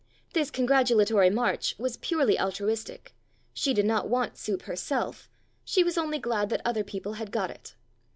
[0.33, 3.13] This congratulatory march was purely altruistic:
[3.53, 5.29] she did not want soup herself;
[5.63, 7.75] she was only glad that other people had got it.